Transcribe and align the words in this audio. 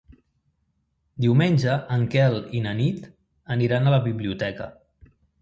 Diumenge 1.25 1.75
en 1.97 2.07
Quel 2.15 2.39
i 2.61 2.63
na 2.69 2.73
Nit 2.81 3.05
aniran 3.59 3.87
a 3.87 3.95
la 3.97 4.03
biblioteca. 4.09 4.73